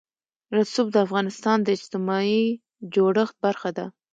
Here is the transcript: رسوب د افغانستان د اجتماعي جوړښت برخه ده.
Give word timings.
رسوب 0.57 0.87
د 0.91 0.97
افغانستان 1.05 1.57
د 1.63 1.67
اجتماعي 1.77 2.43
جوړښت 2.93 3.35
برخه 3.45 3.69
ده. 3.77 3.85